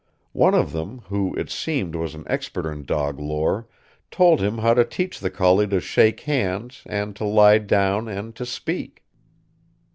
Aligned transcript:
One 0.33 0.55
of 0.55 0.71
them, 0.71 1.01
who, 1.09 1.35
it 1.35 1.51
seemed, 1.51 1.93
was 1.95 2.15
an 2.15 2.23
expert 2.25 2.65
in 2.71 2.85
dog 2.85 3.19
lore, 3.19 3.67
told 4.09 4.41
him 4.41 4.57
how 4.57 4.73
to 4.73 4.83
teach 4.83 5.19
the 5.19 5.29
collie 5.29 5.67
to 5.67 5.79
shake 5.79 6.21
hands 6.21 6.81
and 6.87 7.15
to 7.17 7.23
lie 7.23 7.59
down 7.59 8.07
and 8.07 8.35
to 8.37 8.43
"speak." 8.43 9.03